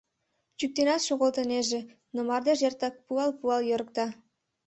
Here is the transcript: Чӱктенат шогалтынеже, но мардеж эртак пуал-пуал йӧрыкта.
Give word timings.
Чӱктенат 0.57 1.01
шогалтынеже, 1.07 1.79
но 2.13 2.19
мардеж 2.27 2.59
эртак 2.67 2.93
пуал-пуал 3.05 3.61
йӧрыкта. 3.69 4.07